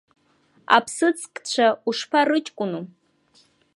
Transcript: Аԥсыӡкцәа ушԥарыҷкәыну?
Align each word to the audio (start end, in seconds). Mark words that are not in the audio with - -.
Аԥсыӡкцәа 0.75 1.67
ушԥарыҷкәыну? 1.87 2.83